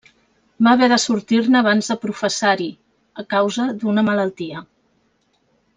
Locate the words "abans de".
1.59-1.97